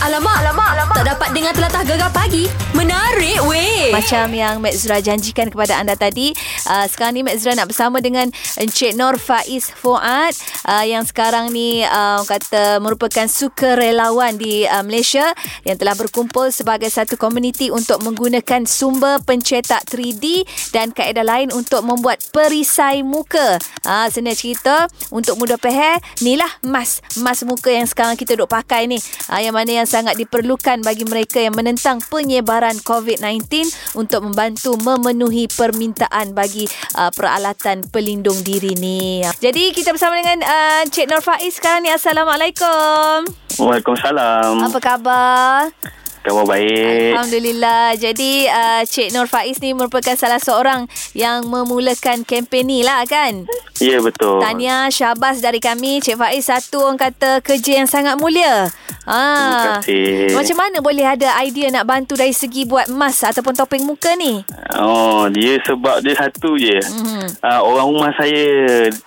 Alamak, 0.00 0.32
alamak, 0.40 0.68
alamak. 0.72 0.96
Tak 0.96 1.06
dapat 1.12 1.28
dengar 1.36 1.52
telatah 1.52 1.84
gegar 1.84 2.08
pagi. 2.08 2.48
Menarik 2.72 3.44
weh. 3.44 3.70
Macam 3.92 4.32
yang 4.32 4.62
Mek 4.62 4.78
Zura 4.78 5.02
janjikan 5.02 5.50
kepada 5.50 5.76
anda 5.76 5.98
tadi 5.98 6.30
uh, 6.70 6.86
Sekarang 6.86 7.18
ni 7.18 7.22
Mek 7.26 7.42
Zura 7.42 7.58
nak 7.58 7.68
bersama 7.68 7.98
dengan 7.98 8.30
Encik 8.56 8.94
Nur 8.94 9.18
Faiz 9.18 9.74
Fuad 9.74 10.32
uh, 10.64 10.84
Yang 10.86 11.10
sekarang 11.10 11.50
ni 11.50 11.82
uh, 11.82 12.22
kata 12.22 12.78
merupakan 12.78 13.26
sukarelawan 13.26 14.38
di 14.38 14.62
uh, 14.64 14.86
Malaysia 14.86 15.34
Yang 15.66 15.76
telah 15.82 15.94
berkumpul 15.98 16.54
sebagai 16.54 16.86
satu 16.86 17.18
komuniti 17.18 17.74
Untuk 17.74 17.98
menggunakan 18.06 18.62
sumber 18.64 19.18
pencetak 19.26 19.82
3D 19.90 20.46
Dan 20.70 20.94
kaedah 20.94 21.26
lain 21.26 21.48
untuk 21.50 21.82
membuat 21.82 22.22
perisai 22.30 23.02
muka 23.02 23.58
uh, 23.84 24.06
Senang 24.06 24.38
cerita 24.38 24.86
Untuk 25.10 25.34
mudah 25.34 25.58
peher 25.58 25.98
Ni 26.22 26.38
lah 26.38 26.50
mas 26.62 27.02
Mas 27.18 27.42
muka 27.42 27.74
yang 27.74 27.90
sekarang 27.90 28.14
kita 28.14 28.38
duk 28.38 28.46
pakai 28.46 28.86
ni 28.86 29.02
uh, 29.34 29.40
Yang 29.42 29.54
mana 29.58 29.70
yang 29.82 29.88
sangat 29.90 30.14
diperlukan 30.14 30.86
bagi 30.86 31.02
mereka 31.02 31.42
yang 31.42 31.58
menentang 31.58 31.98
penyebaran 32.06 32.78
COVID-19 32.78 33.66
untuk 33.98 34.22
membantu 34.22 34.78
memenuhi 34.78 35.50
permintaan 35.50 36.30
bagi 36.30 36.70
uh, 36.94 37.10
peralatan 37.10 37.82
pelindung 37.90 38.38
diri 38.46 38.78
ni. 38.78 39.26
Jadi 39.42 39.74
kita 39.74 39.90
bersama 39.90 40.22
dengan 40.22 40.46
uh, 40.46 40.82
Cik 40.86 41.10
Nur 41.10 41.18
Faiz 41.18 41.58
sekarang 41.58 41.82
ni. 41.82 41.90
Assalamualaikum. 41.90 43.26
Waalaikumsalam. 43.58 44.62
Apa 44.70 44.78
khabar? 44.78 45.74
Khabar 46.20 46.44
baik. 46.46 47.16
Alhamdulillah. 47.16 47.96
Jadi 47.98 48.46
uh, 48.46 48.82
Cik 48.86 49.10
Nur 49.10 49.26
Faiz 49.26 49.58
ni 49.58 49.74
merupakan 49.74 50.14
salah 50.14 50.38
seorang 50.38 50.86
yang 51.16 51.50
memulakan 51.50 52.22
kempen 52.22 52.70
ni 52.70 52.86
lah 52.86 53.02
kan? 53.10 53.48
Ya, 53.80 53.98
betul. 54.04 54.44
Tahniah 54.44 54.92
syabas 54.92 55.40
dari 55.40 55.58
kami 55.58 56.04
Cik 56.04 56.20
Faiz 56.20 56.46
satu 56.46 56.84
orang 56.84 57.00
kata 57.00 57.40
kerja 57.40 57.80
yang 57.82 57.88
sangat 57.88 58.20
mulia. 58.20 58.68
Terima 59.10 59.80
kasih. 59.80 60.36
Macam 60.36 60.56
mana 60.60 60.78
boleh 60.78 61.06
ada 61.08 61.34
idea 61.42 61.72
nak 61.72 61.88
bantu 61.88 62.14
dari 62.14 62.30
segi 62.30 62.62
buat 62.68 62.86
emas 62.86 63.18
ataupun 63.26 63.56
topeng 63.56 63.82
muka 63.82 64.14
ni? 64.14 64.44
Oh, 64.78 65.26
dia 65.32 65.58
sebab 65.66 66.04
dia 66.04 66.14
satu 66.14 66.54
je. 66.54 66.78
Mhm. 66.78 67.42
Uh, 67.42 67.60
orang 67.64 67.86
rumah 67.90 68.12
saya 68.14 68.46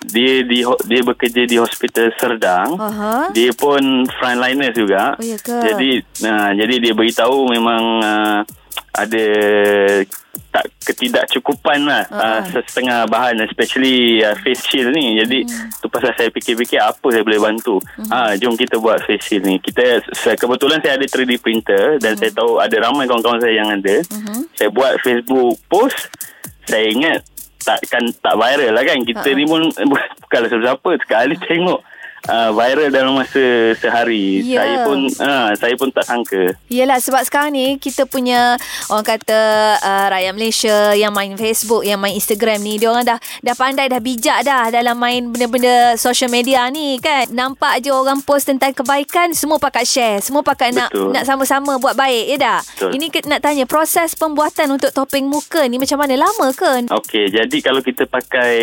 dia 0.04 0.44
di 0.44 0.60
dia 0.60 1.00
bekerja 1.00 1.42
di 1.48 1.56
hospital 1.56 2.12
Serdang. 2.20 2.76
Aha. 2.76 3.32
Dia 3.32 3.54
pun 3.56 4.04
frontliner 4.20 4.74
juga. 4.76 5.16
Oh, 5.16 5.24
ya 5.24 5.38
ke? 5.40 5.56
Jadi 5.72 5.90
uh, 6.26 6.50
jadi 6.52 6.74
dia 6.82 6.92
beritahu 6.92 7.48
memang 7.48 7.82
uh, 8.04 8.40
ada 8.94 9.24
tak 10.50 10.70
ketidakcukupan 10.80 11.82
lah 11.82 12.06
uh, 12.08 12.18
Uh-uh. 12.38 12.62
setengah 12.62 13.06
bahan 13.06 13.42
especially 13.42 14.22
uh, 14.22 14.34
face 14.36 14.62
shield 14.62 14.94
ni. 14.94 15.18
Jadi 15.18 15.42
Hmm. 15.44 15.66
tu 15.76 15.86
pasal 15.88 16.14
saya 16.14 16.30
fikir-fikir 16.30 16.78
apa 16.78 17.02
saya 17.04 17.22
boleh 17.22 17.42
bantu. 17.42 17.82
Ah 18.06 18.34
jom 18.34 18.54
kita 18.54 18.78
buat 18.78 19.02
face 19.02 19.26
shield 19.28 19.44
ni. 19.44 19.58
Kita 19.58 19.82
saya, 20.12 20.34
kebetulan 20.34 20.78
saya 20.78 20.94
ada 20.94 21.06
3D 21.06 21.38
printer 21.38 21.98
dan 21.98 22.14
Hmm. 22.14 22.20
saya 22.20 22.30
tahu 22.32 22.58
ada 22.58 22.76
ramai 22.80 23.04
kawan-kawan 23.04 23.38
saya 23.38 23.54
yang 23.56 23.70
ada. 23.72 23.98
Saya 24.54 24.70
buat 24.70 24.94
Facebook 25.00 25.58
post. 25.66 26.06
Saya 26.64 26.86
ingat 26.86 27.26
takkan 27.60 28.14
tak 28.14 28.34
viral 28.34 28.72
lah 28.72 28.84
kan. 28.84 28.98
Kita 29.02 29.26
Uh-uh. 29.26 29.36
ni 29.36 29.44
pun 29.44 29.62
bukanlah 30.22 30.48
siapa-siapa. 30.48 30.90
Sekali 31.02 31.34
tengok 31.40 31.80
uh, 32.28 32.50
viral 32.52 32.90
dalam 32.90 33.16
masa 33.16 33.74
sehari 33.78 34.44
Ya. 34.44 34.60
saya 34.64 34.76
pun 34.84 34.98
uh, 35.08 35.48
saya 35.56 35.74
pun 35.76 35.88
tak 35.92 36.04
sangka 36.04 36.54
Yelah 36.68 36.98
sebab 36.98 37.22
sekarang 37.26 37.54
ni 37.54 37.76
kita 37.78 38.08
punya 38.08 38.56
orang 38.88 39.06
kata 39.06 39.40
uh, 39.80 40.06
rakyat 40.10 40.32
Malaysia 40.34 40.76
yang 40.96 41.12
main 41.12 41.34
Facebook, 41.36 41.82
yang 41.84 41.98
main 42.00 42.14
Instagram 42.16 42.62
ni, 42.62 42.80
dia 42.80 42.88
orang 42.90 43.04
dah 43.04 43.18
dah 43.42 43.54
pandai 43.54 43.86
dah 43.90 44.00
bijak 44.00 44.46
dah 44.46 44.70
dalam 44.70 44.96
main 44.96 45.28
benda-benda 45.30 45.98
social 45.98 46.30
media 46.30 46.66
ni 46.70 46.96
kan. 47.02 47.26
Nampak 47.30 47.82
je 47.82 47.90
orang 47.90 48.22
post 48.22 48.48
tentang 48.48 48.72
kebaikan, 48.72 49.34
semua 49.34 49.58
pakat 49.58 49.84
share, 49.84 50.18
semua 50.22 50.40
pakat 50.46 50.72
nak 50.72 50.90
Betul. 50.90 51.10
nak 51.10 51.24
sama-sama 51.26 51.76
buat 51.76 51.98
baik, 51.98 52.38
ya? 52.38 52.60
Betul. 52.62 52.90
Ini 52.94 53.06
nak 53.26 53.40
tanya 53.42 53.64
proses 53.66 54.14
pembuatan 54.14 54.74
untuk 54.74 54.94
topeng 54.94 55.26
muka 55.26 55.66
ni 55.66 55.76
macam 55.80 55.98
mana 55.98 56.14
lama 56.14 56.46
ke? 56.54 56.86
Okey, 56.90 57.34
jadi 57.34 57.56
kalau 57.60 57.80
kita 57.82 58.06
pakai 58.06 58.54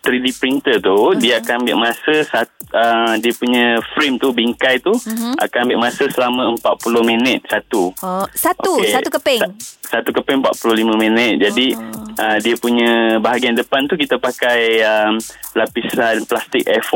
3D 0.00 0.26
printer 0.38 0.76
tu, 0.80 0.94
uh-huh. 0.94 1.18
dia 1.18 1.40
akan 1.44 1.64
ambil 1.64 1.76
masa 1.90 2.14
sat, 2.24 2.48
uh, 2.72 3.03
dia 3.16 3.32
punya 3.32 3.64
frame 3.92 4.16
tu 4.16 4.30
bingkai 4.30 4.78
tu 4.78 4.92
uh-huh. 4.92 5.34
akan 5.38 5.58
ambil 5.66 5.78
masa 5.84 6.04
selama 6.06 6.54
40 6.58 7.04
minit 7.04 7.40
satu. 7.46 7.90
Oh, 8.00 8.26
satu, 8.30 8.80
Okey, 8.80 8.92
satu 8.92 9.08
keping. 9.10 9.40
Sa- 9.40 9.52
satu 9.84 10.10
keping 10.10 10.42
45 10.42 10.74
minit. 10.98 11.38
Jadi 11.38 11.76
uh, 12.18 12.38
dia 12.40 12.54
punya 12.56 13.20
bahagian 13.20 13.54
depan 13.54 13.86
tu 13.86 13.94
kita 13.94 14.18
pakai 14.18 14.82
um, 14.82 15.14
lapisan 15.54 16.24
plastik 16.26 16.66
A4 16.66 16.94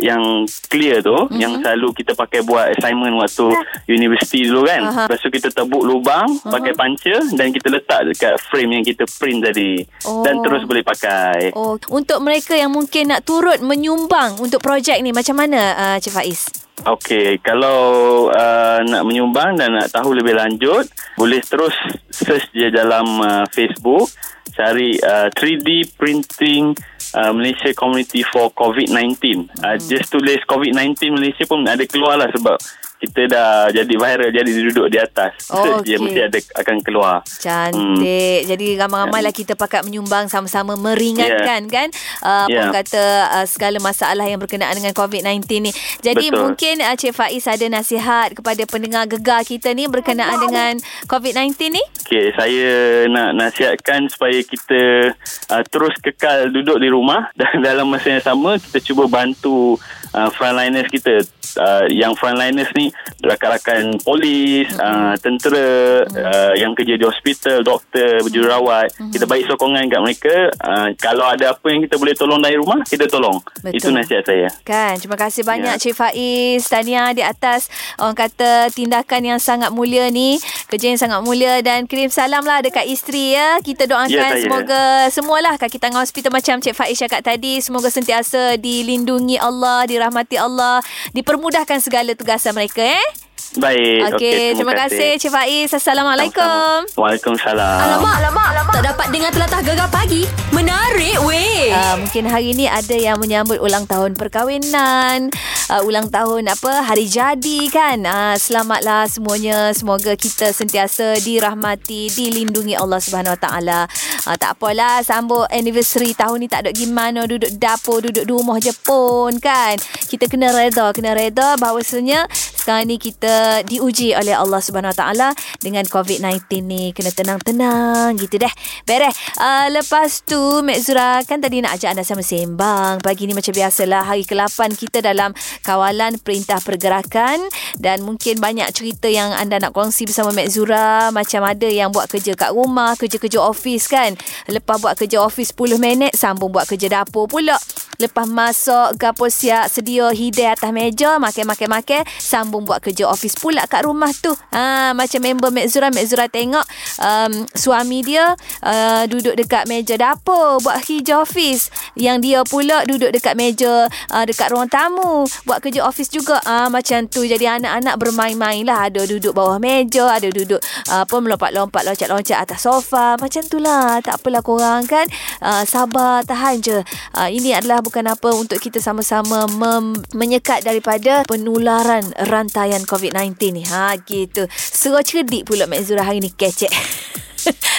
yang 0.00 0.22
clear 0.66 0.98
tu 1.00 1.14
Mhm. 1.28 1.38
yang 1.38 1.52
selalu 1.60 1.92
kita 1.94 2.16
pakai 2.16 2.42
buat 2.42 2.72
assignment 2.74 3.14
waktu 3.14 3.46
universiti 3.86 4.48
dulu 4.48 4.66
kan. 4.66 4.82
Aha. 4.90 5.02
Lepas 5.06 5.22
tu 5.22 5.30
kita 5.30 5.48
tebuk 5.50 5.84
lubang 5.84 6.26
pakai 6.42 6.72
puncher 6.74 7.20
dan 7.36 7.52
kita 7.52 7.68
letak 7.70 8.10
dekat 8.10 8.34
frame 8.50 8.80
yang 8.80 8.84
kita 8.84 9.04
print 9.06 9.40
tadi. 9.44 9.72
Oh. 10.08 10.24
Dan 10.24 10.42
terus 10.42 10.64
boleh 10.64 10.82
pakai. 10.82 11.54
Oh, 11.54 11.78
untuk 11.90 12.18
mereka 12.18 12.56
yang 12.56 12.72
mungkin 12.72 13.12
nak 13.12 13.22
turut 13.22 13.60
menyumbang 13.62 14.40
untuk 14.40 14.58
projek 14.58 14.98
ni 14.98 15.12
macam 15.12 15.36
mana 15.36 15.41
uh, 15.50 15.96
Cik 15.98 16.14
Faiz? 16.14 16.62
Okey, 16.82 17.38
kalau 17.42 18.26
uh, 18.30 18.78
nak 18.82 19.02
menyumbang 19.06 19.54
dan 19.54 19.74
nak 19.74 19.90
tahu 19.90 20.14
lebih 20.14 20.34
lanjut, 20.34 20.86
boleh 21.14 21.38
terus 21.42 21.74
search 22.10 22.50
je 22.54 22.70
dalam 22.74 23.06
uh, 23.22 23.46
Facebook, 23.50 24.10
cari 24.54 24.98
uh, 24.98 25.30
3D 25.30 25.94
Printing 25.94 26.74
uh, 27.14 27.30
Malaysia 27.30 27.70
Community 27.74 28.26
for 28.26 28.50
COVID-19. 28.54 29.46
Uh, 29.62 29.78
just 29.78 30.10
tulis 30.10 30.42
COVID-19 30.46 31.14
Malaysia 31.14 31.46
pun 31.46 31.62
ada 31.62 31.86
keluar 31.86 32.18
lah 32.18 32.30
sebab 32.34 32.58
kita 33.02 33.26
dah 33.26 33.50
jadi 33.74 33.94
viral, 33.98 34.30
jadi 34.30 34.50
duduk 34.70 34.86
di 34.86 34.98
atas. 35.02 35.50
Oh, 35.50 35.82
je 35.82 35.98
okey. 35.98 35.98
mesti 35.98 36.20
ada 36.22 36.38
akan 36.62 36.76
keluar. 36.86 37.26
Cantik. 37.26 38.46
Hmm. 38.46 38.46
Jadi 38.46 38.78
ramai-ramai 38.78 39.20
lah 39.26 39.34
kita 39.34 39.58
pakat 39.58 39.82
menyumbang 39.82 40.30
sama-sama 40.30 40.78
meringankan 40.78 41.66
yeah. 41.66 41.72
kan 41.72 41.88
uh, 42.22 42.46
apa 42.46 42.60
Yeah. 42.62 42.68
kata 42.68 43.02
uh, 43.32 43.46
segala 43.48 43.80
masalah 43.82 44.28
yang 44.28 44.38
berkenaan 44.38 44.76
dengan 44.78 44.94
COVID-19 44.94 45.48
ni. 45.66 45.72
Jadi 46.04 46.30
Betul. 46.30 46.38
mungkin 46.38 46.74
uh, 46.84 46.94
Cik 46.94 47.10
Faiz 47.16 47.48
ada 47.50 47.66
nasihat 47.66 48.30
kepada 48.38 48.62
pendengar 48.70 49.08
gegar 49.10 49.42
kita 49.42 49.74
ni 49.74 49.90
berkenaan 49.90 50.36
dengan 50.46 50.78
COVID-19 51.10 51.58
ni? 51.74 51.82
Okey, 52.06 52.38
saya 52.38 52.70
nak 53.10 53.34
nasihatkan 53.34 54.06
supaya 54.12 54.36
kita 54.46 55.10
uh, 55.50 55.62
terus 55.66 55.96
kekal 55.98 56.52
duduk 56.54 56.78
di 56.78 56.86
rumah 56.92 57.32
dan 57.40 57.64
dalam 57.64 57.90
masa 57.90 58.14
yang 58.14 58.22
sama 58.22 58.60
kita 58.62 58.78
cuba 58.84 59.10
bantu 59.10 59.80
uh, 60.12 60.30
frontliners 60.30 60.88
kita. 60.88 61.24
Uh, 61.52 61.84
yang 61.92 62.16
frontliners 62.16 62.72
ni 62.72 62.88
rakan-rakan 63.20 64.00
polis, 64.00 64.64
uh, 64.74 65.12
tentera, 65.20 66.00
uh, 66.02 66.52
yang 66.56 66.72
kerja 66.72 66.96
di 66.96 67.04
hospital, 67.04 67.60
doktor, 67.60 68.24
jururawat. 68.26 68.88
Kita 69.12 69.28
bagi 69.28 69.44
sokongan 69.44 69.84
kat 69.86 70.00
mereka. 70.00 70.36
Uh, 70.56 70.88
kalau 70.96 71.28
ada 71.28 71.52
apa 71.52 71.66
yang 71.68 71.84
kita 71.84 71.96
boleh 71.96 72.16
tolong 72.16 72.40
dari 72.40 72.56
rumah, 72.56 72.80
kita 72.82 73.04
tolong. 73.04 73.36
Betul. 73.60 73.76
Itu 73.76 73.86
nasihat 73.90 74.24
saya. 74.24 74.48
Kan, 74.62 74.96
terima 74.96 75.16
kasih 75.16 75.44
banyak 75.44 75.60
Ya. 75.62 75.78
Cik 75.78 75.94
Faiz 75.94 76.66
Tahniah 76.66 77.12
di 77.12 77.20
atas 77.20 77.68
orang 77.96 78.18
kata 78.18 78.66
tindakan 78.68 79.22
yang 79.22 79.38
sangat 79.38 79.70
mulia 79.70 80.08
ni 80.08 80.36
Kerja 80.66 80.90
yang 80.90 80.98
sangat 80.98 81.20
mulia 81.20 81.60
dan 81.60 81.86
kirim 81.86 82.08
salam 82.08 82.42
lah 82.42 82.58
dekat 82.58 82.82
isteri 82.84 83.32
ya 83.32 83.60
Kita 83.60 83.86
doakan 83.86 84.10
Ya, 84.10 84.26
saya. 84.26 84.42
semoga 84.42 84.82
semualah 85.08 85.54
kaki 85.54 85.78
tangan 85.78 86.02
hospital 86.02 86.28
macam 86.30 86.58
Cik 86.58 86.74
Faiz 86.74 86.98
cakap 86.98 87.22
tadi 87.22 87.62
Semoga 87.62 87.88
sentiasa 87.88 88.58
dilindungi 88.58 89.38
Allah, 89.38 89.86
dirahmati 90.02 90.34
Allah 90.34 90.82
Dipermudahkan 91.14 91.78
segala 91.78 92.18
tugasan 92.18 92.58
mereka 92.58 92.82
eh 92.82 93.06
Baik. 93.52 94.16
Okey, 94.16 94.56
terima, 94.56 94.72
kasih 94.72 95.20
Cik 95.20 95.28
Faiz 95.28 95.68
Assalamualaikum. 95.76 96.88
Waalaikumsalam. 96.96 97.84
Alamak, 97.84 98.14
alamak, 98.24 98.46
alamak. 98.56 98.74
Tak 98.80 98.84
dapat 98.96 99.06
dengar 99.12 99.28
telatah 99.28 99.60
gegar 99.60 99.88
pagi. 99.92 100.24
Menarik 100.56 101.20
weh. 101.28 101.68
Uh, 101.68 102.00
mungkin 102.00 102.32
hari 102.32 102.56
ni 102.56 102.64
ada 102.64 102.96
yang 102.96 103.20
menyambut 103.20 103.60
ulang 103.60 103.84
tahun 103.84 104.16
perkahwinan, 104.16 105.28
uh, 105.68 105.82
ulang 105.84 106.08
tahun 106.08 106.48
apa 106.48 106.80
hari 106.80 107.04
jadi 107.04 107.60
kan. 107.68 108.08
Uh, 108.08 108.40
selamatlah 108.40 109.04
semuanya. 109.04 109.68
Semoga 109.76 110.16
kita 110.16 110.56
sentiasa 110.56 111.20
dirahmati, 111.20 112.08
dilindungi 112.08 112.72
Allah 112.72 113.04
Subhanahu 113.04 113.36
Wa 113.36 113.40
Taala. 113.44 113.80
Uh, 114.24 114.36
tak 114.40 114.56
apalah 114.56 115.04
sambut 115.04 115.44
anniversary 115.52 116.16
tahun 116.16 116.40
ni 116.40 116.48
tak 116.48 116.64
ada 116.64 116.72
gimana 116.72 117.28
duduk 117.28 117.52
dapur, 117.60 118.00
duduk 118.00 118.24
rumah 118.24 118.56
je 118.64 118.72
pun 118.80 119.36
kan. 119.36 119.76
Kita 120.08 120.24
kena 120.24 120.56
reda, 120.56 120.88
kena 120.96 121.12
reda 121.12 121.60
bahawasanya 121.60 122.24
sekarang 122.62 122.86
ni 122.86 122.96
kita 123.02 123.66
diuji 123.66 124.14
oleh 124.14 124.38
Allah 124.38 124.62
Subhanahu 124.62 124.94
Taala 124.94 125.34
dengan 125.58 125.82
COVID-19 125.82 126.62
ni. 126.62 126.94
Kena 126.94 127.10
tenang-tenang 127.10 128.14
gitu 128.14 128.38
deh. 128.38 128.54
Beres. 128.86 129.18
Uh, 129.34 129.66
lepas 129.74 130.22
tu 130.22 130.38
Mek 130.62 130.78
Zura 130.78 131.18
kan 131.26 131.42
tadi 131.42 131.58
nak 131.58 131.74
ajak 131.74 131.98
anda 131.98 132.06
sama 132.06 132.22
sembang. 132.22 133.02
Pagi 133.02 133.26
ni 133.26 133.34
macam 133.34 133.50
biasalah 133.50 134.06
hari 134.06 134.22
ke-8 134.22 134.78
kita 134.78 135.02
dalam 135.02 135.34
kawalan 135.66 136.22
perintah 136.22 136.62
pergerakan 136.62 137.42
dan 137.82 138.06
mungkin 138.06 138.38
banyak 138.38 138.70
cerita 138.70 139.10
yang 139.10 139.34
anda 139.34 139.58
nak 139.58 139.74
kongsi 139.74 140.06
bersama 140.06 140.30
Mek 140.30 140.46
Zura. 140.54 141.10
Macam 141.10 141.42
ada 141.42 141.66
yang 141.66 141.90
buat 141.90 142.06
kerja 142.06 142.38
kat 142.38 142.54
rumah, 142.54 142.94
kerja-kerja 142.94 143.42
office 143.42 143.90
kan. 143.90 144.14
Lepas 144.46 144.78
buat 144.78 144.94
kerja 144.94 145.18
office 145.18 145.50
10 145.50 145.82
minit, 145.82 146.14
sambung 146.14 146.54
buat 146.54 146.70
kerja 146.70 147.02
dapur 147.02 147.26
pula. 147.26 147.58
Lepas 148.02 148.26
masuk 148.26 148.98
Gapo 148.98 149.30
siap 149.30 149.70
Sedia 149.70 150.10
hidai 150.10 150.58
atas 150.58 150.74
meja 150.74 151.22
Makan-makan-makan 151.22 152.02
Sambung 152.18 152.66
buat 152.66 152.82
kerja 152.82 153.06
office 153.06 153.38
pula 153.38 153.62
Kat 153.70 153.86
rumah 153.86 154.10
tu. 154.10 154.34
Ha, 154.50 154.90
Macam 154.90 155.22
member 155.22 155.54
Mek 155.54 155.70
Zura 155.70 155.94
Mek 155.94 156.10
Zura 156.10 156.26
tengok 156.26 156.66
um, 156.98 157.46
Suami 157.54 158.02
dia 158.02 158.34
uh, 158.66 159.06
Duduk 159.06 159.38
dekat 159.38 159.70
meja 159.70 159.94
dapur 159.94 160.58
Buat 160.66 160.82
kerja 160.82 161.22
office 161.22 161.70
Yang 161.94 162.18
dia 162.26 162.40
pula 162.42 162.82
Duduk 162.82 163.14
dekat 163.14 163.38
meja 163.38 163.86
uh, 163.86 164.24
Dekat 164.26 164.50
ruang 164.50 164.66
tamu 164.66 165.22
Buat 165.46 165.62
kerja 165.62 165.86
office 165.86 166.10
juga. 166.10 166.42
Uh, 166.42 166.66
Macam 166.66 167.06
tu. 167.06 167.22
Jadi 167.22 167.46
anak-anak 167.46 167.94
bermain-main 168.02 168.66
lah. 168.66 168.90
Ada 168.90 169.06
duduk 169.06 169.30
bawah 169.30 169.62
meja 169.62 170.10
Ada 170.10 170.34
duduk 170.34 170.58
uh, 170.90 171.06
Apa 171.06 171.16
melompat-lompat 171.22 171.86
Loncat-loncat 171.86 172.50
atas 172.50 172.66
sofa. 172.66 173.14
Macam 173.14 173.42
tu 173.46 173.62
lah. 173.62 174.02
Tak 174.02 174.18
apalah 174.18 174.42
korang 174.42 174.82
kan. 174.90 175.06
Uh, 175.38 175.62
Sabar 175.62 176.26
Tahan 176.26 176.58
je. 176.58 176.82
Uh, 177.14 177.30
Ini 177.30 177.62
adalah 177.62 177.91
bukan 177.92 178.08
apa 178.08 178.32
Untuk 178.32 178.56
kita 178.56 178.80
sama-sama 178.80 179.44
mem- 179.52 180.00
Menyekat 180.16 180.64
daripada 180.64 181.28
Penularan 181.28 182.08
Rantaian 182.16 182.80
COVID-19 182.88 183.36
ni. 183.52 183.62
Ha 183.68 184.00
gitu. 184.00 184.48
Serah 184.48 185.04
cerdik 185.04 185.44
pula 185.44 185.68
Mek 185.68 185.84
Zura 185.84 186.08
hari 186.08 186.24
ni 186.24 186.32
kecek 186.32 186.72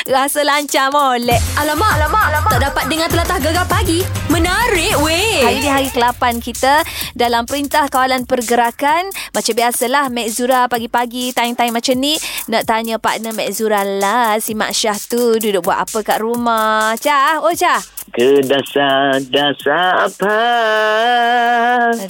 Rasa 0.04 0.44
lancar 0.44 0.92
molek 0.92 1.40
Alamak, 1.56 1.96
alamak, 1.96 2.26
alamak. 2.28 2.52
Tak 2.52 2.62
dapat 2.68 2.84
dengar 2.92 3.08
telatah 3.08 3.40
gegar 3.40 3.64
pagi. 3.72 4.04
Menarik 4.28 5.00
weh. 5.00 5.40
Hari 5.48 5.64
ni 5.64 5.70
hari 5.72 5.88
ke-8 5.96 6.44
kita 6.44 6.84
dalam 7.16 7.48
Perintah 7.48 7.88
Kawalan 7.88 8.28
Pergerakan. 8.28 9.08
Macam 9.32 9.54
biasalah 9.56 10.12
Mek 10.12 10.28
Zura 10.28 10.68
pagi-pagi 10.68 11.32
time-time 11.32 11.72
macam 11.72 11.96
ni 11.96 12.20
nak 12.52 12.68
tanya 12.68 13.00
partner 13.00 13.32
Mek 13.32 13.56
Zura 13.56 13.88
lah 13.88 14.36
si 14.44 14.52
Mak 14.52 14.76
Syah 14.76 15.00
tu 15.08 15.40
duduk 15.40 15.72
buat 15.72 15.88
apa 15.88 16.04
kat 16.04 16.20
rumah. 16.20 17.00
Cah, 17.00 17.40
oh 17.40 17.56
Cah. 17.56 17.80
Ke 18.14 18.44
dasar-dasar 18.46 20.06
apa? 20.06 20.38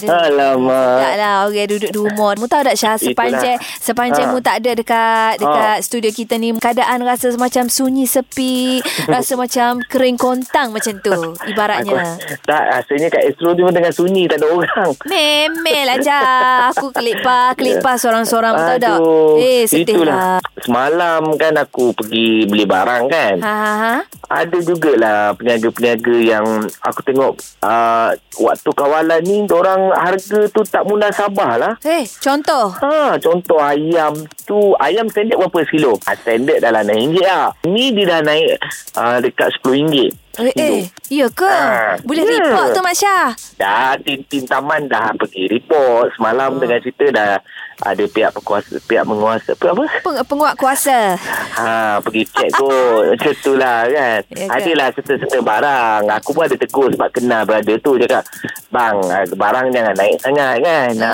Alamak. 0.02 0.98
Tak 1.00 1.14
lah 1.16 1.34
orang 1.46 1.68
duduk 1.70 1.90
di 1.94 1.96
rumah. 1.96 2.34
Mu 2.36 2.50
tahu 2.50 2.66
tak 2.66 2.74
Syah 2.74 2.98
sepanjang 2.98 3.56
sepanjang 3.78 4.26
Ha. 4.28 4.32
mu 4.32 4.40
tak 4.40 4.60
ada 4.64 4.72
dekat 4.72 5.32
dekat 5.38 5.78
studio 5.80 6.10
kita 6.10 6.36
ni 6.36 6.52
keadaan 6.56 7.00
rasa 7.04 7.30
macam 7.38 7.68
sunyi 7.84 8.08
sepi, 8.08 8.80
rasa 9.12 9.36
macam 9.36 9.84
kering 9.84 10.16
kontang 10.16 10.72
macam 10.72 10.96
tu 11.04 11.36
ibaratnya. 11.44 12.16
Aku, 12.16 12.40
tak, 12.48 12.64
rasanya 12.72 13.12
kat 13.12 13.22
Astro 13.28 13.52
tu 13.52 13.68
tengah 13.68 13.92
sunyi, 13.92 14.24
tak 14.24 14.40
ada 14.40 14.48
orang. 14.48 14.90
Memel 15.10 16.00
Jah 16.00 16.72
Aku 16.72 16.94
kelipar 16.94 17.52
Kelipar 17.58 18.00
seorang-seorang 18.00 18.54
Tahu 18.54 18.78
tak 18.80 18.98
Eh 19.36 19.68
sedih 19.68 20.06
lah 20.06 20.40
Semalam 20.64 21.36
kan 21.36 21.54
aku 21.60 21.92
pergi 21.92 22.48
beli 22.48 22.64
barang 22.64 23.04
kan. 23.10 23.36
Ha 23.42 23.52
ha 23.52 23.72
ha 23.76 23.96
Ada 24.32 24.58
jugalah 24.64 25.36
peniaga-peniaga 25.36 26.16
yang 26.24 26.46
aku 26.80 27.00
tengok 27.04 27.36
uh, 27.60 28.16
waktu 28.40 28.70
kawalan 28.72 29.20
ni 29.22 29.44
orang 29.50 29.92
harga 29.92 30.48
tu 30.50 30.64
tak 30.64 30.88
munasabah 30.88 31.52
lah. 31.60 31.72
Eh 31.84 32.08
contoh 32.22 32.72
Ha, 32.80 33.20
contoh 33.20 33.60
ayam 33.60 34.14
tu, 34.48 34.72
ayam 34.80 35.06
standard 35.10 35.38
berapa 35.38 35.58
sekilo? 35.66 35.98
Ha, 36.06 36.16
standard 36.16 36.58
dah 36.62 36.70
lah 36.70 36.82
RM6 36.94 37.16
lah. 37.24 37.50
Ni 37.66 37.73
dia 37.74 38.04
dah 38.06 38.20
naik 38.22 38.58
uh, 38.94 39.18
dekat 39.18 39.48
RM10. 39.62 40.14
Eh, 40.34 40.50
eh 40.58 40.82
Ya 41.14 41.30
ke 41.30 41.46
Ha, 41.46 41.94
Boleh 42.02 42.26
ya. 42.26 42.42
report 42.42 42.74
tu 42.74 42.82
Mak 42.82 42.94
Syah 42.98 43.30
Dah 43.54 43.94
tim-tim 44.02 44.42
taman 44.50 44.90
dah 44.90 45.14
pergi 45.14 45.46
report. 45.46 46.10
Semalam 46.18 46.58
dengan 46.58 46.82
cerita 46.82 47.06
dah 47.14 47.32
ada 47.80 48.04
pihak 48.04 48.30
berkuasa, 48.30 48.78
pihak 48.80 49.02
menguasa, 49.02 49.52
apa? 49.52 49.84
Peng, 50.00 50.16
Penguat 50.24 50.54
kuasa 50.54 51.18
Ha, 51.54 51.98
pergi 51.98 52.22
check 52.26 52.50
kot. 52.52 53.02
Macam 53.10 53.32
tu 53.36 53.52
lah 53.54 53.86
kan. 53.86 54.20
Ya 54.28 54.44
ke? 54.44 54.52
Adalah 54.52 54.88
serta-serta 54.90 55.38
barang. 55.38 56.02
Aku 56.12 56.30
pun 56.30 56.42
ada 56.42 56.54
tegur 56.54 56.88
sebab 56.88 57.08
kenal 57.08 57.42
brother 57.42 57.78
tu. 57.78 57.94
Cakap, 57.96 58.26
bang, 58.68 58.96
ah, 59.04 59.22
barang 59.24 59.66
jangan 59.70 59.94
naik 59.94 60.18
sangat 60.18 60.54
kan. 60.60 60.90
Ha. 60.96 61.12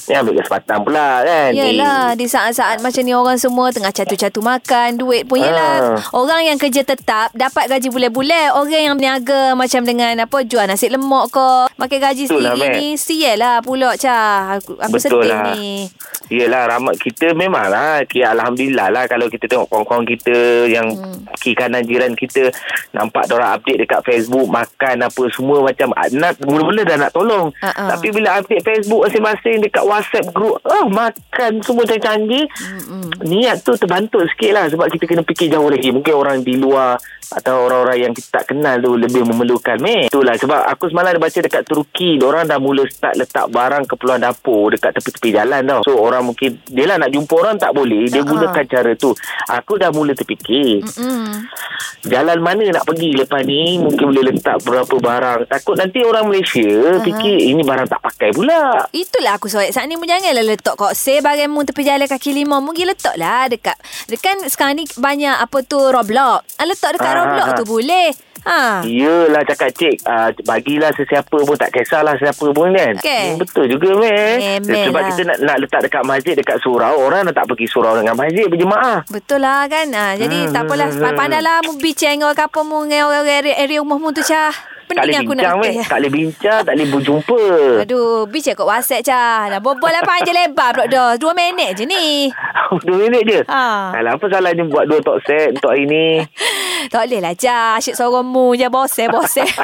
Ni 0.00 0.14
ambil 0.16 0.34
kesempatan 0.36 0.78
pula 0.80 1.22
kan. 1.22 1.50
Yelah 1.52 2.18
Di 2.18 2.26
saat-saat 2.26 2.80
macam 2.80 2.98
ni 2.98 3.12
Orang 3.12 3.38
semua 3.38 3.70
tengah 3.70 3.92
catu-catu 3.92 4.40
makan 4.40 4.96
Duit 4.96 5.22
pun 5.22 5.38
yelah 5.38 5.94
Ah. 5.94 6.00
Orang 6.10 6.42
yang 6.42 6.56
kerja 6.56 6.82
tetap 6.82 7.30
Dapat 7.30 7.68
gaji 7.68 7.88
bulan-bulan 7.88 8.50
Orang 8.50 8.74
yang 8.74 8.96
berniaga 8.96 9.54
Macam 9.54 9.84
dengan 9.84 10.18
apa 10.18 10.42
Jual 10.42 10.66
nasi 10.66 10.88
lemak 10.88 11.30
ke 11.30 11.48
Makan 11.72 11.98
gaji 12.00 12.24
Betul 12.26 12.42
lah, 12.42 12.52
sendiri 12.52 12.66
Mat. 12.66 12.74
ni 12.74 12.88
Sial 12.96 13.36
lah 13.36 13.56
pula 13.60 13.94
Cah 13.94 14.58
Aku, 14.58 14.72
aku 14.74 14.96
sedih 14.98 15.30
lah. 15.30 15.54
ni 15.54 15.79
Yelah 16.30 16.70
ramai 16.70 16.94
kita 16.94 17.34
memanglah 17.34 18.06
kira 18.06 18.30
Alhamdulillah 18.38 18.94
lah 18.94 19.04
kalau 19.10 19.26
kita 19.26 19.50
tengok 19.50 19.66
kawan-kawan 19.66 20.06
kita 20.06 20.70
yang 20.70 20.86
hmm. 20.86 21.26
kiri 21.42 21.58
kanan 21.58 21.82
jiran 21.82 22.14
kita 22.14 22.54
nampak 22.94 23.26
orang 23.34 23.58
update 23.58 23.82
dekat 23.82 24.00
Facebook 24.06 24.46
makan 24.46 24.96
apa 25.02 25.22
semua 25.34 25.58
macam 25.66 25.90
ah, 25.98 26.06
nak 26.14 26.38
mula-mula 26.46 26.86
dah 26.86 26.96
nak 27.02 27.10
tolong 27.10 27.50
ah. 27.66 27.98
tapi 27.98 28.14
bila 28.14 28.38
update 28.38 28.62
Facebook 28.62 29.10
masing-masing 29.10 29.58
dekat 29.58 29.82
WhatsApp 29.82 30.30
group 30.30 30.62
ah 30.62 30.86
makan 30.86 31.66
semua 31.66 31.82
canggih-canggih 31.82 32.44
Mm-mm. 32.46 33.02
niat 33.26 33.66
tu 33.66 33.74
terbantu 33.74 34.22
sikit 34.30 34.54
lah 34.54 34.64
sebab 34.70 34.86
kita 34.86 35.04
kena 35.10 35.22
fikir 35.26 35.50
jauh 35.50 35.66
lagi 35.66 35.90
mungkin 35.90 36.14
orang 36.14 36.46
di 36.46 36.54
luar 36.54 36.94
atau 37.30 37.70
orang-orang 37.70 38.10
yang 38.10 38.12
kita 38.14 38.42
tak 38.42 38.50
kenal 38.50 38.74
tu 38.82 38.98
lebih 38.98 39.22
memerlukan 39.22 39.78
meh 39.78 40.10
itulah 40.10 40.34
sebab 40.34 40.66
aku 40.66 40.90
semalam 40.90 41.14
ada 41.14 41.22
baca 41.22 41.38
dekat 41.38 41.62
Turki 41.62 42.18
orang 42.18 42.50
dah 42.50 42.58
mula 42.58 42.82
start 42.90 43.14
letak 43.14 43.46
barang 43.54 43.86
keperluan 43.86 44.18
dapur 44.18 44.74
dekat 44.74 44.98
tepi-tepi 44.98 45.38
jalan 45.38 45.62
tau. 45.70 45.80
So 45.86 45.94
orang 45.94 46.26
mungkin 46.26 46.58
dia 46.66 46.84
lah 46.84 46.98
nak 46.98 47.14
jumpa 47.14 47.30
orang 47.32 47.56
tak 47.56 47.70
boleh. 47.70 48.10
Dia 48.10 48.20
Ha-ha. 48.20 48.30
gunakan 48.30 48.64
cara 48.66 48.92
tu. 48.94 49.14
Aku 49.46 49.78
dah 49.78 49.94
mula 49.94 50.12
terfikir. 50.12 50.82
Mm-mm. 50.82 51.46
jalan 52.00 52.40
mana 52.40 52.64
nak 52.72 52.84
pergi 52.84 53.12
lepas 53.12 53.44
ni? 53.44 53.76
Mungkin 53.76 54.04
boleh 54.08 54.32
letak 54.32 54.64
beberapa 54.64 54.96
barang. 54.96 55.46
Takut 55.46 55.76
nanti 55.76 56.00
orang 56.00 56.26
Malaysia 56.26 56.98
fikir 57.00 57.36
ini 57.46 57.60
barang 57.60 57.86
tak 57.86 58.00
pakai 58.00 58.32
pula. 58.32 58.88
Itulah 58.90 59.36
aku 59.36 59.46
soal. 59.46 59.68
Saat 59.68 59.86
ni 59.86 59.94
mu 59.94 60.08
janganlah 60.08 60.42
letak 60.42 60.74
kok 60.74 60.92
say 60.92 61.20
barangmu 61.20 61.62
tepi 61.62 61.84
jalan 61.84 62.08
kaki 62.08 62.32
lima. 62.32 62.58
Mu 62.58 62.72
pergi 62.72 62.88
letaklah 62.88 63.46
dekat 63.46 63.76
dekat 64.08 64.48
sekarang 64.48 64.80
ni 64.80 64.84
banyak 64.88 65.36
apa 65.36 65.60
tu 65.62 65.76
Roblox. 65.76 66.56
Ah, 66.56 66.64
letak 66.64 66.96
dekat 66.96 67.12
Ah, 67.12 67.16
Roblox 67.20 67.48
tu 67.60 67.64
boleh. 67.68 68.08
Ha. 68.42 68.80
Yelah 68.82 69.42
cakap 69.44 69.70
cik 69.72 70.00
uh, 70.02 70.32
Bagilah 70.42 70.90
sesiapa 70.92 71.36
pun 71.36 71.54
Tak 71.54 71.70
kisahlah 71.70 72.16
siapa 72.16 72.46
pun 72.46 72.70
kan 72.70 72.96
Okey. 72.96 73.24
Hmm, 73.26 73.38
Betul 73.38 73.68
juga 73.68 73.92
meh 73.94 74.60
Memel 74.60 74.88
Sebab 74.88 74.96
lah. 74.96 75.08
kita 75.08 75.20
nak, 75.24 75.38
nak 75.40 75.56
letak 75.58 75.80
dekat 75.84 76.02
masjid 76.02 76.32
Dekat 76.32 76.56
surau 76.58 76.94
Orang 76.98 77.24
nak 77.24 77.34
tak 77.34 77.44
pergi 77.44 77.66
surau 77.66 77.94
dengan 77.94 78.14
masjid 78.14 78.46
Berjemaah 78.46 79.04
Betul 79.06 79.40
lah 79.40 79.66
kan. 79.66 79.86
Ha, 79.90 80.16
jadi 80.16 80.38
Hmm, 80.40 80.52
tak 80.52 80.62
apalah 80.64 80.88
mu 81.60 81.76
bincang 81.76 82.12
dengan 82.12 82.26
orang 82.26 82.38
kampung 82.38 82.66
mu 82.66 82.78
dengan 82.82 83.08
orang 83.08 83.28
area, 83.28 83.76
rumah 83.76 83.96
mu 83.96 84.08
tu 84.08 84.20
cah. 84.20 84.48
Tak 84.90 85.06
Pening 85.06 85.06
boleh 85.06 85.18
aku 85.20 85.32
bincang 85.32 85.54
nak 85.54 85.62
meh 85.62 85.74
Tak 85.84 85.98
boleh 86.00 86.10
bincang 86.10 86.60
Tak 86.60 86.74
boleh 86.74 86.88
berjumpa 86.90 87.42
Aduh, 87.78 88.26
bincang 88.26 88.54
kat 88.54 88.66
WhatsApp 88.66 89.02
cah. 89.04 89.40
Dah 89.46 89.60
berbual 89.60 89.92
lah 89.92 90.02
panjang 90.02 90.34
lebar 90.34 90.70
pula 90.72 90.86
dah. 90.86 91.10
Dua 91.14 91.30
minit 91.30 91.76
je 91.76 91.84
ni. 91.84 92.26
Dua 92.86 92.96
minit 92.98 93.22
je 93.22 93.40
Ha. 93.46 93.94
Alah 93.94 94.16
apa 94.16 94.26
salahnya 94.26 94.64
Buat 94.64 94.86
dua 94.86 94.98
talk 94.98 95.22
set 95.22 95.54
Untuk 95.54 95.70
hari 95.70 95.84
ni 95.84 96.18
Tak 96.88 97.04
boleh 97.04 97.20
lah 97.20 97.34
cah. 97.34 97.76
Asyik 97.76 97.92
seorang 97.92 98.24
mu 98.24 98.54
je 98.54 98.66
bosel-bosel. 98.66 99.44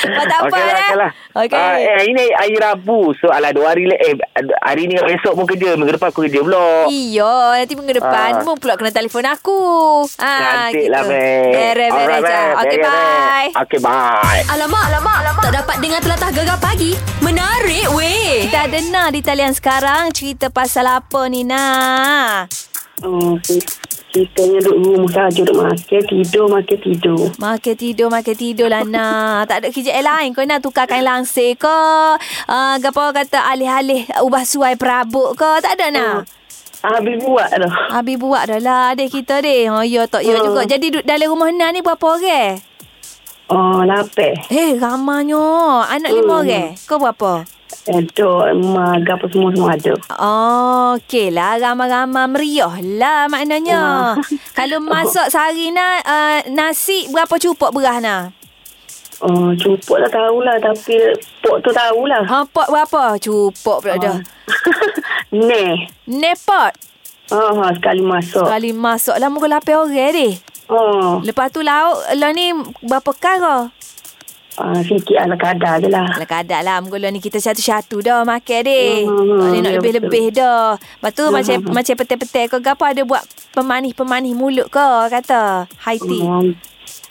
Kau 0.00 0.24
tak 0.24 0.40
apa 0.40 0.48
Okey 0.48 0.60
lah, 0.60 0.72
dah. 0.72 0.80
okey 0.80 0.96
lah. 0.96 1.10
Okey. 1.36 1.56
Ah, 1.56 1.76
eh, 1.76 1.92
hari 1.94 2.10
ni 2.12 2.24
hari 2.30 2.56
Rabu. 2.56 3.12
So, 3.16 3.28
alah 3.28 3.52
dua 3.52 3.70
hari 3.70 3.84
le- 3.84 3.96
eh, 3.98 4.16
hari 4.58 4.84
ni 4.84 4.96
dengan 4.96 5.06
besok 5.06 5.36
pun 5.36 5.44
kerja. 5.44 5.76
Minggu 5.76 5.92
depan 5.92 6.08
aku 6.08 6.24
kerja 6.24 6.40
pula. 6.40 6.88
Iya, 6.88 7.36
nanti 7.54 7.74
minggu 7.74 7.94
depan 7.94 8.40
mu 8.42 8.56
pula 8.56 8.74
kena 8.74 8.90
telefon 8.90 9.24
aku. 9.24 9.60
Ah, 10.16 10.68
Cantik 10.68 10.88
lah, 10.88 11.04
Mek. 11.04 11.52
Bere, 11.52 11.86
bere 11.86 11.92
Alright, 11.92 12.22
je. 12.22 12.32
Mek. 12.32 12.56
Okey, 12.56 12.64
Bere, 12.70 12.82
Mek. 12.82 12.90
bye. 12.90 13.48
Okey, 13.58 13.78
bye. 13.78 14.40
Alamak, 14.48 14.84
alamak, 14.86 15.16
alamak. 15.18 15.42
Tak 15.42 15.54
dapat 15.54 15.76
dengar 15.78 16.00
telatah 16.00 16.30
gegar 16.30 16.58
pagi. 16.58 16.92
Menarik 17.20 17.86
weh. 17.92 18.48
Kita 18.48 18.62
dengar 18.66 19.08
di 19.10 19.20
talian 19.20 19.52
sekarang 19.52 20.10
cerita 20.10 20.48
pasal 20.48 20.88
apa 20.88 21.20
ni, 21.26 21.44
Nah? 21.44 22.44
Ceritanya 24.10 24.58
duduk 24.66 24.98
rumah 24.98 25.10
saja 25.14 25.38
duduk 25.46 25.54
makan, 25.54 26.02
tidur, 26.02 26.44
makan, 26.50 26.78
tidur. 26.82 27.20
Makan 27.38 27.74
tidur, 27.78 28.08
makan 28.10 28.34
tidur 28.34 28.66
lah 28.66 28.82
nak. 28.82 29.46
Tak 29.50 29.62
ada 29.62 29.68
kerja 29.70 29.94
lain. 30.02 30.34
Kau 30.34 30.42
nak 30.42 30.66
tukar 30.66 30.90
kain 30.90 31.06
langsir 31.06 31.54
ke? 31.54 31.78
Uh, 32.50 32.74
apa 32.74 33.02
kata 33.14 33.38
alih-alih 33.54 34.10
ubah 34.26 34.42
suai 34.42 34.74
perabot 34.74 35.38
ke? 35.38 35.62
Tak 35.62 35.78
ada 35.78 35.86
nak. 35.94 36.16
Habis 36.80 37.22
buat 37.22 37.48
dah. 37.54 37.74
Habis 37.92 38.16
buat 38.18 38.42
dah 38.48 38.58
lah 38.58 38.82
adik 38.96 39.12
kita 39.12 39.44
deh. 39.44 39.68
Oh, 39.68 39.84
ya 39.84 40.08
tak 40.10 40.26
ya 40.26 40.34
Hmm. 40.34 40.46
juga. 40.48 40.60
Jadi 40.66 40.86
duduk 40.90 41.06
dalam 41.06 41.28
rumah 41.30 41.52
Nah 41.52 41.70
ni 41.70 41.78
berapa 41.78 42.02
orang? 42.02 42.69
Oh, 43.50 43.82
lapar. 43.82 44.46
Eh, 44.46 44.78
ramanya. 44.78 45.42
Anak 45.90 46.10
lima 46.10 46.38
Hmm. 46.38 46.42
orang. 46.46 46.68
Kau 46.86 46.96
berapa? 46.96 47.42
Ada, 47.80 48.52
emak, 48.52 49.08
apa 49.08 49.26
semua 49.26 49.50
semua 49.50 49.74
ada. 49.74 49.94
Oh, 50.14 50.94
okey 50.96 51.34
lah. 51.34 51.58
Ramai-ramai 51.58 52.30
meriah 52.30 52.70
lah 52.78 53.26
maknanya. 53.26 54.14
Kalau 54.58 54.78
masak 54.78 55.26
sehari 55.28 55.70
nak 55.70 56.04
uh, 56.04 56.38
nasi 56.48 57.10
berapa 57.10 57.34
cupok 57.34 57.74
beras 57.74 57.98
nak? 57.98 58.30
Oh, 59.20 59.52
cupuk 59.52 59.98
tak 59.98 60.14
tahulah 60.14 60.56
tapi 60.56 60.96
pok 61.42 61.60
tu 61.60 61.70
tahulah. 61.70 62.22
Ha, 62.24 62.46
pot 62.46 62.70
berapa? 62.70 63.18
Cupok 63.18 63.82
pula 63.82 63.98
dah. 63.98 64.16
Neh. 65.36 65.90
Nepot. 66.06 66.72
Oh, 67.30 67.54
ha, 67.54 67.70
sekali 67.70 68.02
masuk. 68.02 68.42
Kali 68.42 68.70
masak 68.72 69.14
lah 69.18 69.30
muka 69.30 69.46
lapar 69.46 69.78
orang 69.78 70.10
deh. 70.10 70.34
Oh, 70.70 71.18
Lepas 71.26 71.50
tu 71.50 71.66
lauk 71.66 71.98
lah 72.14 72.30
ni 72.30 72.54
berapa 72.86 73.10
kara? 73.18 73.74
Uh, 74.60 74.82
sikit 74.84 75.16
ala 75.16 75.34
kadar 75.40 75.80
je 75.80 75.88
lah. 75.88 76.04
Ala 76.04 76.26
kadar 76.28 76.60
lah 76.60 76.84
Mula 76.84 77.08
ni 77.08 77.22
kita 77.22 77.40
satu-satu 77.40 78.02
dah 78.04 78.22
makan 78.28 78.60
deh. 78.66 79.08
Hmm, 79.08 79.40
Tak 79.40 79.46
boleh 79.50 79.60
nak 79.62 79.72
ya, 79.72 79.76
lebih-lebih 79.80 80.26
dah. 80.36 80.76
Lepas 80.76 81.10
tu 81.16 81.24
Hmm, 81.26 81.34
macam 81.38 81.56
hmm. 81.58 81.72
macam 81.74 81.94
petai-petai 81.96 82.44
kau 82.50 82.60
gapo 82.60 82.84
ada 82.84 83.02
buat 83.02 83.22
pemanis-pemanis 83.56 84.34
mulut 84.36 84.68
kau 84.68 85.08
kata. 85.08 85.64
High 85.80 86.02
tea. 86.02 86.22
Um, 86.26 86.52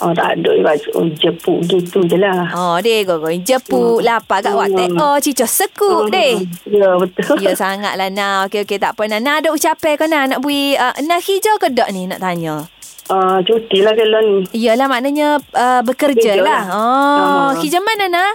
oh, 0.03 0.11
tak 0.13 0.29
ada. 0.37 0.51
Oh, 0.93 1.07
jepuk 1.17 1.57
gitu 1.65 2.05
je 2.05 2.17
lah. 2.21 2.53
Oh 2.53 2.77
deh 2.83 3.01
kau 3.07 3.17
kau 3.17 3.33
jepuk 3.33 4.05
lapar 4.05 4.45
kat 4.45 4.53
wak 4.53 4.69
teh. 4.69 4.87
Oh 4.99 5.17
cico 5.17 5.47
sekuk 5.49 6.11
deh. 6.13 6.43
Ya, 6.69 6.95
betul. 7.01 7.39
Ya 7.41 7.57
sangat 7.57 7.97
lah 7.97 8.13
Nah 8.13 8.45
Okey 8.45 8.61
okey 8.67 8.77
tak 8.77 8.93
apa 8.93 9.09
Nah, 9.09 9.19
nah 9.19 9.41
ada 9.41 9.49
ucapan 9.49 9.97
kau 9.97 10.05
nak 10.05 10.37
Nak 10.37 10.39
beri 10.43 10.77
uh, 10.77 10.93
Nak 11.01 11.19
hijau 11.25 11.57
ke 11.57 11.73
tak 11.73 11.89
ni 11.91 12.05
Nak 12.05 12.21
tanya 12.21 12.69
Uh, 13.09 13.41
cuti 13.41 13.81
lah 13.81 13.97
kalau 13.97 14.21
ni. 14.21 14.37
Iyalah 14.53 14.85
maknanya 14.85 15.41
uh, 15.41 15.81
Bekerja 15.81 16.37
Kerja 16.37 16.45
lah 16.45 16.45
lah. 16.45 16.63
Oh 16.69 17.49
Ah. 17.49 17.49
Hijau 17.57 17.81
mana 17.81 18.05
nak 18.05 18.33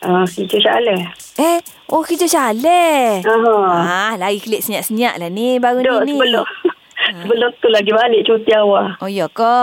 Uh, 0.00 0.24
Hijau 0.24 0.56
Syaleh. 0.56 1.12
Eh 1.36 1.60
Oh 1.92 2.00
hijau 2.00 2.24
Syaleh 2.24 3.20
Ah, 3.20 3.36
Uh, 3.36 4.12
lari 4.16 4.40
klik 4.40 4.64
senyap-senyap 4.64 5.20
lah 5.20 5.28
ni 5.28 5.60
baru 5.60 5.84
Dok, 5.84 6.00
ni 6.08 6.12
ni. 6.12 6.16
sebelum. 6.16 6.46
sebelum 7.20 7.50
tu 7.56 7.68
lagi 7.68 7.90
balik 7.90 8.22
cuti 8.22 8.52
awal. 8.52 8.92
Oh 8.98 9.06
ya 9.06 9.26
ke? 9.26 9.56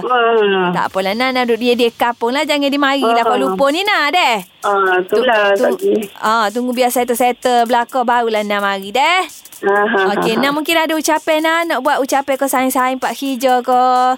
Uh, 0.00 0.70
Tak 0.70 0.88
apalah 0.88 1.12
Nana 1.12 1.42
duduk 1.42 1.58
dia 1.58 1.74
dia 1.74 1.90
kapung 1.90 2.30
lah 2.30 2.42
jangan 2.42 2.68
dimari 2.68 3.00
lah 3.00 3.20
Ah. 3.20 3.26
Kuala 3.26 3.42
Lumpur 3.42 3.68
ni 3.68 3.82
nak 3.82 4.12
deh. 4.12 4.36
uh, 4.62 4.96
tu 5.04 5.20
lah. 5.20 5.50
tu, 5.52 5.66
ah, 6.16 6.46
tunggu 6.48 6.70
biar 6.70 6.88
settle-settle 6.88 7.64
belakang 7.64 8.02
barulah 8.02 8.40
nak 8.40 8.60
mari 8.60 8.90
deh. 8.90 9.20
Uh, 9.58 10.12
Okey, 10.12 10.36
Nak 10.36 10.52
mungkin 10.52 10.76
ada 10.76 10.92
ucapan 10.92 11.40
nak 11.40 11.60
nak 11.66 11.78
buat 11.80 11.96
ucapan 11.98 12.34
kau 12.34 12.44
sayang-sayang 12.44 12.98
Pak 12.98 13.14
Hijau 13.14 13.64
kau. 13.64 14.12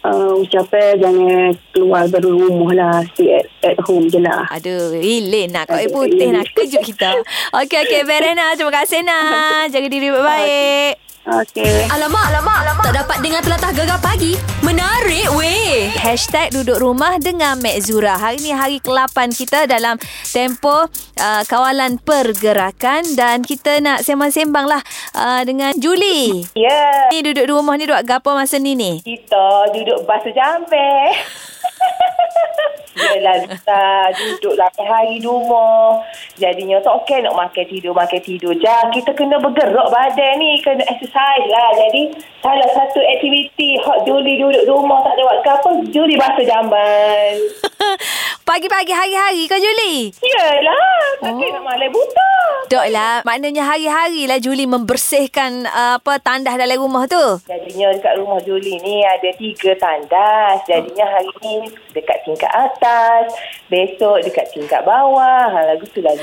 uh, 0.00 0.32
ucapan 0.34 0.96
jangan 0.96 1.52
keluar 1.70 2.08
dari 2.08 2.26
rumah 2.26 2.72
lah. 2.72 2.96
Stay 3.12 3.28
at, 3.34 3.44
at 3.62 3.76
home 3.84 4.08
je 4.08 4.16
lah. 4.16 4.48
Aduh, 4.48 4.96
ilin 4.96 5.52
nak 5.52 5.68
kau 5.68 5.76
putih 5.92 6.32
nak 6.32 6.48
kejut 6.50 6.80
kita. 6.80 7.12
Okey, 7.60 7.78
okey, 7.78 8.02
Verena. 8.02 8.56
Terima 8.56 8.72
kasih 8.74 9.04
nak. 9.04 9.68
Jaga 9.68 9.86
diri 9.86 10.08
baik-baik. 10.08 10.48
Okay. 10.96 11.09
Alamak, 11.28 12.32
alamak, 12.32 12.58
alamak. 12.64 12.84
Tak 12.88 12.96
dapat 13.04 13.16
dengar 13.20 13.44
telatah 13.44 13.72
gegar 13.76 14.00
pagi. 14.00 14.40
Menarik 14.64 15.28
weh. 15.36 15.92
Hashtag 15.92 16.48
duduk 16.48 16.80
rumah 16.80 17.20
dengan 17.20 17.60
Mek 17.60 17.76
Zura. 17.84 18.16
Hari 18.16 18.40
ni 18.40 18.56
hari 18.56 18.80
ke-8 18.80 19.28
kita 19.36 19.68
dalam 19.68 20.00
tempoh 20.32 20.88
uh, 21.20 21.42
kawalan 21.44 22.00
pergerakan 22.00 23.04
dan 23.20 23.44
kita 23.44 23.84
nak 23.84 24.00
sembang-sembang 24.00 24.64
lah 24.64 24.80
uh, 25.12 25.44
dengan 25.44 25.76
Julie. 25.76 26.48
Ya, 26.56 27.12
Ni 27.12 27.20
duduk 27.20 27.44
di 27.44 27.52
rumah 27.52 27.76
ni 27.76 27.84
duduk 27.84 28.00
gapo 28.08 28.32
masa 28.32 28.56
ni 28.56 28.72
ni? 28.72 29.04
kita 29.04 29.76
duduk 29.76 30.08
basuh 30.08 30.32
jambe. 30.32 31.20
Yelah, 33.00 33.46
kita 33.46 33.80
duduk 34.12 34.54
8 34.58 34.82
hari 34.84 35.18
di 35.18 35.26
rumah. 35.26 36.02
Jadinya 36.36 36.82
tak 36.82 37.00
okey 37.02 37.22
nak 37.22 37.38
makan 37.38 37.64
tidur, 37.66 37.94
makan 37.96 38.20
tidur 38.20 38.52
je. 38.54 38.76
Kita 38.92 39.10
kena 39.14 39.40
bergerak 39.40 39.88
badan 39.88 40.32
ni, 40.36 40.60
kena 40.60 40.84
exercise 40.84 41.46
lah. 41.48 41.70
Jadi, 41.78 42.12
salah 42.44 42.70
satu 42.74 43.00
aktiviti 43.00 43.78
hot 43.82 44.04
Julie 44.04 44.36
duduk 44.36 44.66
rumah 44.68 45.00
tak 45.06 45.16
ada 45.16 45.38
ke 45.40 45.50
apa, 45.50 45.70
Julie 45.94 46.20
basuh 46.20 46.44
jamban. 46.44 47.69
Pagi-pagi 48.50 48.90
hari-hari 48.90 49.46
kau 49.46 49.62
Julie? 49.62 50.10
Yelah, 50.26 51.22
tak 51.22 51.38
kena 51.38 51.62
malam 51.62 51.86
buta. 51.94 52.30
Dok 52.66 52.86
lah. 52.94 53.22
Maknanya 53.26 53.66
hari-hari 53.66 54.30
lah 54.30 54.38
Julie 54.38 54.66
membersihkan 54.66 55.66
uh, 55.66 55.98
apa 55.98 56.22
tandas 56.22 56.54
dalam 56.54 56.78
rumah 56.78 57.06
tu. 57.10 57.18
Jadinya 57.46 57.90
dekat 57.94 58.14
rumah 58.18 58.38
Julie 58.42 58.78
ni 58.78 59.02
ada 59.02 59.26
tiga 59.34 59.74
tandas. 59.74 60.62
Jadinya 60.66 61.02
hari 61.02 61.30
ni 61.42 61.66
dekat 61.94 62.22
tingkat 62.22 62.50
atas. 62.50 63.34
Besok 63.66 64.22
dekat 64.22 64.50
tingkat 64.54 64.86
bawah. 64.86 65.50
Ha, 65.50 65.58
lagu 65.70 65.86
tu 65.90 65.98
lah. 66.02 66.14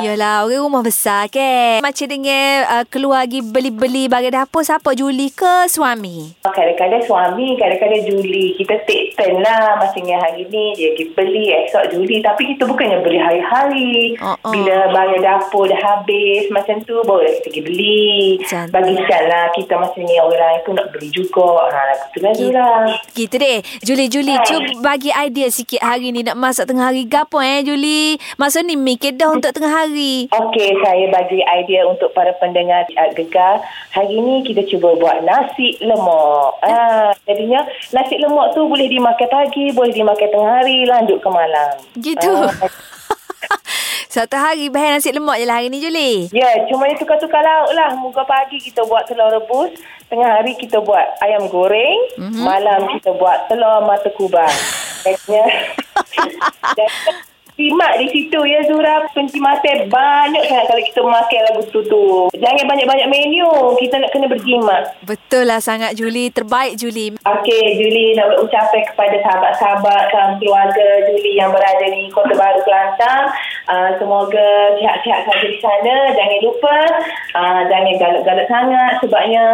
Yalah, 0.00 0.48
orang 0.48 0.64
rumah 0.64 0.80
besar 0.80 1.28
ke. 1.28 1.80
Macam 1.84 2.06
dengan 2.08 2.68
uh, 2.72 2.84
keluar 2.88 3.28
pergi 3.28 3.40
beli-beli 3.44 4.08
barang 4.08 4.32
dapur. 4.32 4.64
Siapa 4.64 4.96
Julie 4.96 5.32
ke 5.32 5.68
suami? 5.68 6.40
Kadang-kadang 6.40 7.04
suami, 7.04 7.56
kadang-kadang 7.60 8.04
Julie. 8.04 8.56
Kita 8.56 8.80
take 8.88 9.12
turn 9.12 9.44
lah. 9.44 9.76
Maksudnya 9.76 10.20
hari 10.24 10.48
ni 10.48 10.72
dia 10.72 10.96
pergi 10.96 11.04
beli, 11.12 11.45
esok 11.52 11.94
Julie. 11.94 12.24
Tapi 12.24 12.54
kita 12.54 12.66
bukannya 12.66 13.04
beli 13.04 13.20
hari-hari. 13.20 14.16
Oh. 14.18 14.36
Bila 14.50 14.90
barang 14.90 15.22
dapur 15.22 15.68
dah 15.68 15.78
habis, 15.78 16.48
macam 16.50 16.80
tu 16.82 16.98
kita 17.02 17.46
pergi 17.46 17.60
beli. 17.62 18.40
Cantik. 18.42 18.72
Bagi 18.72 18.94
lah 19.06 19.50
kita 19.52 19.74
maksudnya 19.78 20.22
orang 20.22 20.40
lain 20.40 20.60
pun 20.64 20.74
nak 20.78 20.88
beli 20.94 21.08
juga. 21.12 21.68
Ha, 21.70 21.80
tu 22.10 22.18
lah 22.22 22.32
Zura. 22.32 22.70
Gitu 23.12 23.34
deh. 23.36 23.58
Julie, 23.82 24.08
Julie, 24.08 24.38
Hai. 24.38 24.46
cuba 24.46 24.96
bagi 24.96 25.10
idea 25.12 25.48
sikit 25.52 25.82
hari 25.82 26.14
ni 26.14 26.24
nak 26.24 26.38
masak 26.38 26.70
tengah 26.70 26.88
hari 26.88 27.04
gapo 27.04 27.42
eh, 27.42 27.60
Julie? 27.66 28.16
Maksud 28.38 28.64
ni 28.64 28.78
mikir 28.78 29.18
dah 29.18 29.34
untuk 29.34 29.52
tengah 29.52 29.68
hari. 29.68 30.30
Okey, 30.30 30.70
saya 30.80 31.10
bagi 31.12 31.42
idea 31.42 31.84
untuk 31.84 32.14
para 32.14 32.32
pendengar 32.38 32.86
uh, 32.96 33.10
gegar. 33.12 33.60
Hari 33.92 34.16
ni 34.16 34.46
kita 34.46 34.62
cuba 34.70 34.94
buat 34.96 35.26
nasi 35.26 35.76
lemak. 35.82 36.50
Ah, 36.62 37.10
jadinya 37.26 37.66
nasi 37.92 38.16
lemak 38.16 38.54
tu 38.54 38.64
boleh 38.64 38.88
dimakan 38.88 39.28
pagi, 39.28 39.74
boleh 39.74 39.92
dimakan 39.92 40.28
tengah 40.32 40.52
hari, 40.62 40.86
lanjut 40.86 41.18
ke 41.20 41.28
malam. 41.36 41.72
Gitu. 42.00 42.32
Ah, 42.32 42.56
Satu 44.16 44.32
hari 44.40 44.72
bahan 44.72 44.96
nasi 44.96 45.12
lemak 45.12 45.36
je 45.36 45.44
lah 45.44 45.60
hari 45.60 45.68
ni, 45.68 45.76
Julie. 45.76 46.32
ya, 46.32 46.64
cuma 46.72 46.88
dia 46.88 46.96
tukar-tukar 46.96 47.44
lauk 47.44 47.76
lah. 47.76 47.92
Muka 48.00 48.24
pagi 48.24 48.56
kita 48.56 48.80
buat 48.88 49.04
telur 49.04 49.28
rebus, 49.28 49.76
tengah 50.08 50.40
hari 50.40 50.56
kita 50.56 50.80
buat 50.80 51.20
ayam 51.20 51.44
goreng, 51.52 52.16
mm-hmm. 52.16 52.40
malam 52.40 52.88
kita 52.96 53.12
buat 53.12 53.44
telur 53.52 53.84
mata 53.84 54.08
kubang. 54.16 54.56
Jadinya, 55.04 55.44
dan 56.80 56.90
Simak 57.56 57.96
di 57.96 58.06
situ 58.12 58.36
ya 58.44 58.60
Zura 58.68 59.08
Penci 59.16 59.40
mata 59.40 59.64
banyak 59.88 60.44
sangat 60.44 60.68
kalau 60.68 60.82
kita 60.84 61.00
makan 61.00 61.40
lagu 61.48 61.62
tu 61.72 61.80
tu. 61.88 62.28
Jangan 62.36 62.68
banyak-banyak 62.68 63.08
menu. 63.08 63.48
Kita 63.80 63.96
nak 63.96 64.12
kena 64.12 64.28
berjimat. 64.28 64.92
Betul 65.08 65.48
lah 65.48 65.56
sangat, 65.64 65.96
Julie. 65.96 66.28
Terbaik, 66.28 66.76
Julie. 66.76 67.16
Okey, 67.16 67.64
Julie 67.80 68.12
nak 68.12 68.28
berucapan 68.36 68.84
kepada 68.92 69.16
sahabat-sahabat 69.24 70.04
dan 70.12 70.28
keluarga 70.36 71.08
Julie 71.08 71.40
yang 71.40 71.48
berada 71.48 71.86
di 71.88 72.12
Kota 72.12 72.36
Baru 72.36 72.60
Kelantan. 72.60 73.32
Uh, 73.72 73.90
semoga 73.96 74.76
sihat-sihat 74.76 75.24
saja 75.24 75.46
di 75.48 75.56
sana. 75.56 75.94
Jangan 76.12 76.38
lupa, 76.44 76.76
uh, 77.40 77.60
jangan 77.72 77.94
galak-galak 77.96 78.46
sangat 78.52 78.92
sebabnya 79.00 79.44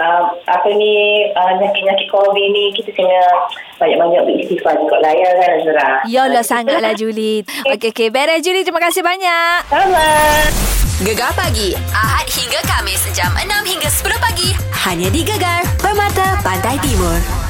uh, 0.00 0.24
apa 0.48 0.68
ni, 0.72 1.28
uh, 1.36 1.52
nyakit-nyakit 1.60 2.08
COVID 2.08 2.48
ni 2.48 2.72
kita 2.80 2.96
kena 2.96 3.20
banyak-banyak 3.82 4.22
beristighfar 4.22 4.78
juga 4.78 4.96
lah 5.02 5.10
ya 5.10 5.30
kan 5.34 5.50
Zura. 5.66 5.88
Yalah 6.06 6.44
sangatlah, 6.46 6.94
Julie. 6.94 7.42
Okey, 7.66 7.90
okey. 7.90 8.08
Beres, 8.14 8.46
Julie. 8.46 8.62
Terima 8.62 8.78
kasih 8.78 9.02
banyak. 9.02 9.66
Sama. 9.66 10.06
Gegar 11.02 11.34
pagi. 11.34 11.74
Ahad 11.90 12.30
hingga 12.30 12.62
Kamis. 12.62 13.02
Jam 13.10 13.34
6 13.34 13.50
hingga 13.66 13.90
10 13.90 14.22
pagi. 14.22 14.54
Hanya 14.86 15.10
di 15.10 15.26
Gegar. 15.26 15.66
Permata 15.82 16.38
Pantai 16.46 16.78
Timur. 16.78 17.41